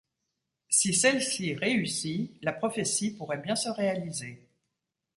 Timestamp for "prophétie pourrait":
2.53-3.37